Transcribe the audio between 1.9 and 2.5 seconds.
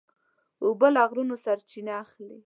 اخلي.